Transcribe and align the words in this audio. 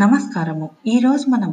నమస్కారము. 0.00 0.66
ఈరోజు 0.86 1.24
మనం 1.30 1.50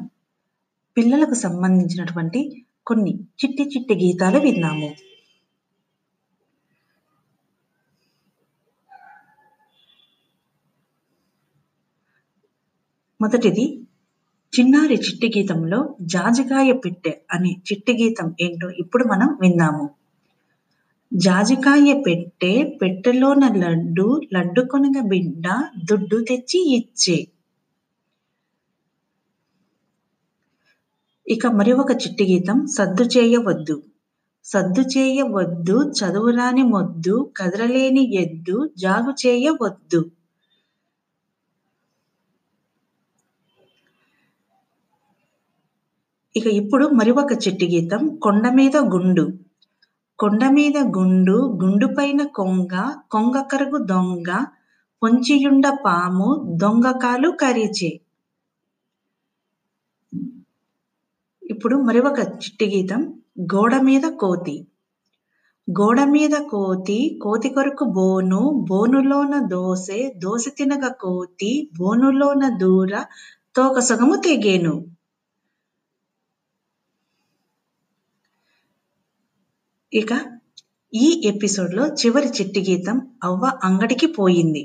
పిల్లలకు 0.98 1.36
సంబంధించినటువంటి 1.36 2.40
కొన్ని 2.88 3.12
చిట్టి 3.42 3.64
చిట్టి 3.74 3.96
గీతాలు 4.02 4.40
విన్నాము 4.40 4.90
మొదటిది 13.20 13.66
'చిన్నారి 14.54 14.96
చిట్టి 14.98 15.28
గీతంలో 15.28 15.80
జాజికాయ 16.06 16.72
పెట్టె' 16.84 17.14
అనే 17.32 17.52
చిట్టి 17.70 17.94
గీతం 17.94 18.28
ఏంటో 18.40 18.70
ఇప్పుడు 18.84 19.06
మనం 19.06 19.30
విన్నాము 19.42 19.86
జాజికాయ 21.12 21.94
పెట్టె 22.06 22.52
పెట్టెలోన 22.82 23.44
లడ్డు 23.56 24.08
లడ్డు 24.36 24.62
కొనగ 24.72 25.08
బిడ్డ 25.08 25.46
దుడ్డు 25.90 26.20
తెచ్చి 26.24 26.60
ఇచ్చే. 26.76 27.18
ఇక 31.28 31.48
మరి 31.48 31.72
ఒక 31.74 31.92
చిట్టి 32.02 32.26
గీతం 32.26 32.58
'సద్దు 32.68 33.06
చేయవద్దు' 33.06 33.76
సద్దు 34.46 34.84
చేయవద్దు 34.94 35.76
చదువురాని 35.98 36.64
మొద్దు 36.68 37.16
కదలలేని 37.38 38.04
ఎద్దు 38.18 38.56
జాగు 38.78 39.12
చేయవద్దు. 39.24 40.00
ఇక 46.36 46.48
ఇప్పుడు 46.54 46.86
మరి 46.92 47.12
ఒక 47.12 47.34
చిట్టి 47.44 47.68
గీతం 47.68 48.02
'కొండ 48.22 48.48
మీద 48.50 48.78
గుండు' 48.94 49.28
కొండ 50.20 50.44
మీద 50.50 50.78
గుండు 50.96 51.38
గుండు 51.62 51.88
పైన 51.88 52.22
కొంగ 52.32 52.74
కొంగ 53.10 53.38
కరుగు 53.52 53.78
దొంగ 53.86 54.30
పొంచియుండ 55.02 55.68
పాము 55.86 56.30
దొంగ 56.58 56.92
కాలు 56.98 57.30
ఇప్పుడు 61.48 61.76
మరి 61.84 62.00
ఒక 62.02 62.20
చిట్టి 62.42 62.66
గీతం. 62.66 63.02
'గోడ 63.52 63.74
మీద 63.82 64.06
కోతి' 64.22 64.58
గోడ 65.68 66.00
మీద 66.12 66.36
కోతి 66.50 67.00
కోతి 67.20 67.50
కొరకు 67.50 67.86
బోను 67.92 68.42
బోనులోన 68.70 69.34
దోసె 69.48 70.00
దోశ 70.24 70.46
తినగ 70.58 70.86
కోతి 71.02 71.52
బోనులోన 71.80 72.44
దూర 72.58 72.92
తోక 73.56 73.80
సగము 73.90 74.18
తెగేను. 74.24 74.76
ఇక 79.94 80.14
ఈ 80.94 81.08
ఎపిసోడ్‌లో 81.30 81.84
చివరి 82.00 82.30
చిట్టి 82.30 82.62
గీతం 82.62 82.98
'అవ్వ 83.24 83.52
అంగడికి 83.64 84.08
పోయింది' 84.14 84.64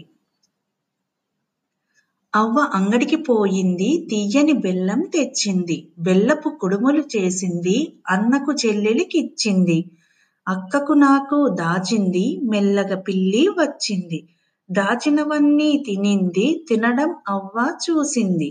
అవ్వ 2.33 2.59
అంగడికి 2.75 3.17
పోయింది 3.27 3.89
తియ్యని 4.11 4.53
బెల్లం 4.61 5.01
తెచ్చింది 5.13 5.77
బెల్లపు 5.99 6.49
కుడుములు 6.61 7.03
చేసింది 7.15 7.75
అన్నకు 8.11 8.53
చెల్లెలికిచ్చింది 8.53 9.79
అక్కకు 10.47 10.93
నాకు 11.03 11.39
దాచింది 11.59 12.25
మెల్లగ 12.45 12.95
పిల్లి 13.01 13.43
వచ్చింది 13.59 14.21
దాచినవన్నీ 14.71 15.71
తినింది 15.87 16.47
తినడం 16.69 17.11
అవ్వ 17.29 17.57
చూసింది 17.85 18.49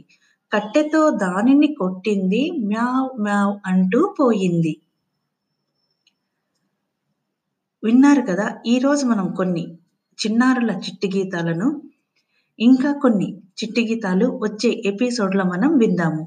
కట్టెతో 0.52 1.02
దానిని 1.20 1.70
కొట్టింది 1.76 2.42
మ్యావ్ 2.68 3.10
మ్యావ్ 3.20 3.54
అంటూ 3.66 4.00
పోయింది. 4.20 4.74
విన్నారు 7.84 8.22
కదా! 8.22 8.48
ఈరోజు 8.66 9.04
మనం 9.06 9.28
కొన్ని 9.36 9.64
చిన్నారుల 10.20 10.72
చిట్టి 10.84 11.08
గీతాలను 11.08 11.68
ఇంకా 12.62 12.92
కొన్ని 12.94 13.28
చిట్టి 13.60 13.84
గీతాలు 13.90 14.40
వచ్చే 14.42 14.70
ఎపిసోడ్‌లో 14.86 15.44
మనం 15.44 15.78
విందాము. 15.78 16.24